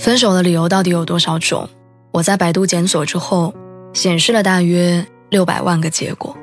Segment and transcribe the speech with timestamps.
[0.00, 1.68] 分手的理由到底有多少种？
[2.10, 3.52] 我在百度检索之后，
[3.92, 6.34] 显示了大约六百万个结果。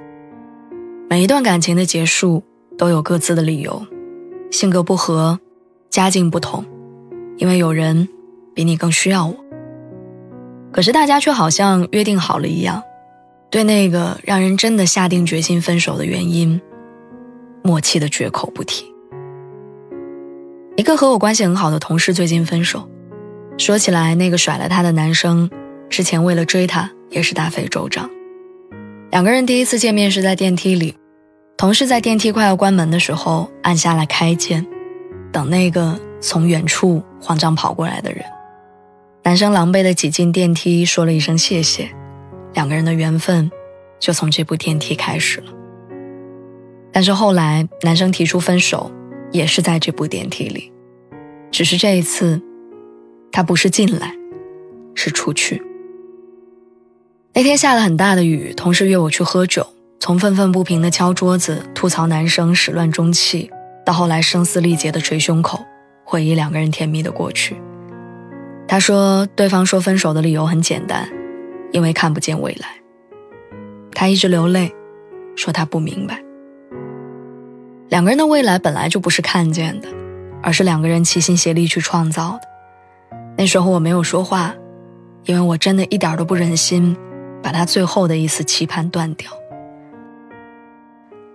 [1.10, 2.44] 每一段感情的结束
[2.78, 3.84] 都有各自的理由，
[4.52, 5.40] 性格不合，
[5.90, 6.64] 家境不同，
[7.38, 8.08] 因为有人
[8.54, 9.36] 比你更需要我。
[10.72, 12.84] 可是大家却好像约定好了一样，
[13.50, 16.62] 对那个让人真的下定决心分手的原因，
[17.64, 18.86] 默契的绝口不提。
[20.76, 22.88] 一个和我关系很好的同事最近分手。
[23.58, 25.50] 说起来，那个甩了他的男生，
[25.90, 28.10] 之前为了追她也是大费周章。
[29.12, 30.96] 两个人第一次见面是在电梯里，
[31.58, 34.66] 同事在电梯快要关门的时候按下了开键，
[35.32, 38.24] 等那个从远处慌张跑过来的人。
[39.24, 41.90] 男生狼狈地挤进电梯，说了一声谢谢，
[42.54, 43.52] 两个人的缘分
[44.00, 45.52] 就从这部电梯开始了。
[46.92, 48.92] 但是后来男生提出分手，
[49.32, 50.72] 也是在这部电梯里，
[51.52, 52.40] 只是这一次。
[53.38, 54.16] 他不是进来，
[54.96, 55.62] 是出去。
[57.36, 59.64] 那天下了很大的雨，同事约我去喝酒，
[60.00, 63.52] 从愤愤不平的敲桌子、吐槽男生始乱终弃，
[63.86, 65.64] 到后来声嘶力竭的捶胸口，
[66.04, 67.56] 回忆两个人甜蜜的过去。
[68.68, 71.08] 他说，对方说分手的理由很简单，
[71.72, 72.68] 因为看不见未来。
[73.92, 74.74] 他一直流泪，
[75.36, 76.24] 说他不明白，
[77.90, 79.88] 两个人的未来本来就不是看见的，
[80.42, 82.57] 而是两个人齐心协力去创造的。
[83.38, 84.56] 那时候我没有说话，
[85.26, 86.98] 因为我真的一点都不忍心
[87.44, 89.30] 把他最后的一丝期盼断掉。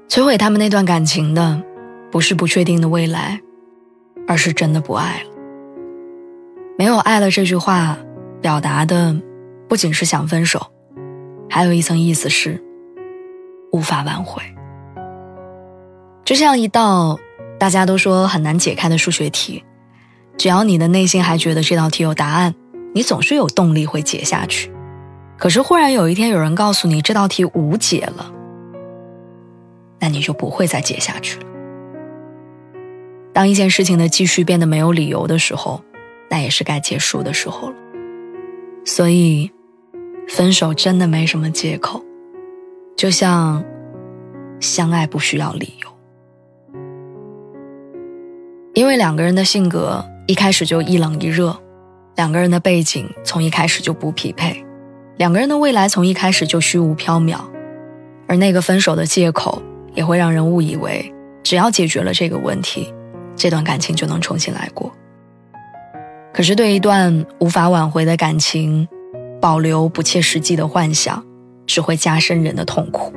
[0.08, 1.62] 摧毁他们那段感情的，
[2.10, 3.40] 不是不确定的未来，
[4.26, 5.30] 而是真的不爱了。
[6.76, 7.96] 没有爱了这句话，
[8.40, 9.16] 表达的
[9.68, 10.60] 不仅是想分手，
[11.48, 12.60] 还有一层意思是
[13.70, 14.42] 无法挽回。
[16.24, 17.18] 就像一道
[17.58, 19.64] 大家都说很难解开的数学题。
[20.36, 22.54] 只要你的内心还觉得这道题有答案，
[22.94, 24.72] 你总是有动力会解下去。
[25.38, 28.32] 可是忽然有一天有人告诉你这道题无解了，
[30.00, 31.46] 那你就不会再解下去了。
[33.32, 35.82] 当一件事情的继续变得没有理由的时候，
[36.28, 37.76] 那也是该结束的时候了。
[38.84, 39.50] 所以，
[40.28, 42.04] 分手真的没什么借口，
[42.96, 43.64] 就像
[44.60, 46.78] 相爱不需要理由，
[48.74, 50.04] 因为两个人的性格。
[50.26, 51.56] 一开始就一冷一热，
[52.16, 54.64] 两个人的背景从一开始就不匹配，
[55.16, 57.40] 两个人的未来从一开始就虚无缥缈，
[58.28, 59.60] 而那个分手的借口
[59.94, 61.12] 也会让人误以为
[61.42, 62.94] 只要解决了这个问题，
[63.34, 64.92] 这段感情就能重新来过。
[66.32, 68.86] 可是对一段无法挽回的感情，
[69.40, 71.22] 保留不切实际的幻想，
[71.66, 73.12] 只会加深人的痛苦。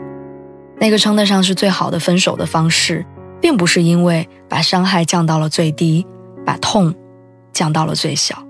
[0.79, 3.05] 那个称得上是最好的分手的方式，
[3.39, 6.05] 并不是因为把伤害降到了最低。
[6.45, 6.93] 把痛
[7.51, 8.45] 降到了最小，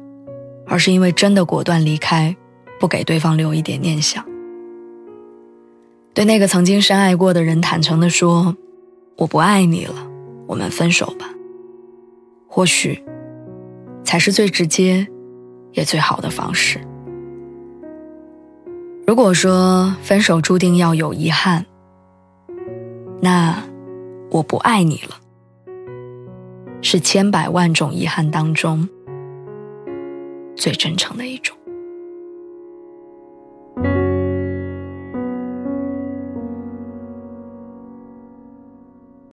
[0.68, 2.36] 而是因为真的果断离开，
[2.80, 4.24] 不给对方留一点念想。
[6.14, 8.56] 对那个曾经深爱过的人坦诚的说
[9.18, 9.96] ：“我不爱你了，
[10.48, 11.30] 我们分手吧。”
[12.48, 13.04] 或许
[14.04, 15.06] 才是最直接
[15.74, 16.80] 也最好的方式。
[19.06, 21.66] 如果说分手注定要有遗憾，
[23.22, 23.62] 那
[24.32, 25.18] 我不爱你了。
[26.88, 28.88] 是千百万种遗憾当中
[30.56, 31.58] 最真诚的一种。